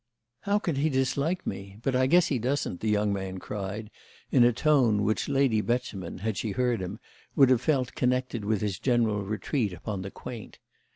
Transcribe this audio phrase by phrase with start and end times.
[0.39, 1.77] "How can he dislike me?
[1.83, 3.91] But I guess he doesn't!" the young man cried
[4.31, 6.99] in a tone which Lady Beauchemin, had she heard him,
[7.35, 10.57] would have felt connected with his general retreat upon the quaint.